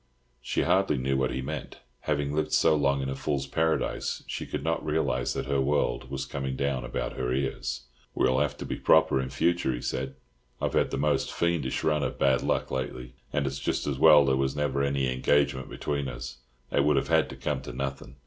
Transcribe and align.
She 0.41 0.63
hardly 0.63 0.97
knew 0.97 1.15
what 1.15 1.29
he 1.29 1.43
meant. 1.43 1.77
Having 1.99 2.33
lived 2.33 2.53
so 2.53 2.73
long 2.75 3.03
in 3.03 3.09
a 3.09 3.13
fool's 3.13 3.45
paradise, 3.45 4.23
she 4.25 4.47
could 4.47 4.63
not 4.63 4.83
realise 4.83 5.33
that 5.33 5.45
her 5.45 5.61
world 5.61 6.09
was 6.09 6.25
coming 6.25 6.55
down 6.55 6.83
about 6.83 7.13
her 7.13 7.31
ears. 7.31 7.81
"We'll 8.15 8.39
have 8.39 8.57
to 8.57 8.65
be 8.65 8.77
proper 8.77 9.21
in 9.21 9.29
future," 9.29 9.71
he 9.71 9.79
said. 9.83 10.15
"I've 10.59 10.73
had 10.73 10.89
the 10.89 10.97
most 10.97 11.31
fiendish 11.31 11.83
run 11.83 12.01
of 12.01 12.17
bad 12.17 12.41
luck 12.41 12.71
lately, 12.71 13.13
and 13.31 13.45
it's 13.45 13.59
just 13.59 13.85
as 13.85 13.99
well 13.99 14.25
there 14.25 14.33
never 14.55 14.79
was 14.79 14.87
any 14.87 15.07
engagement 15.13 15.69
between 15.69 16.07
us. 16.07 16.39
It 16.71 16.83
would 16.83 16.95
have 16.95 17.09
had 17.09 17.29
to 17.29 17.35
come 17.35 17.61
to 17.61 17.71
nothing." 17.71 18.15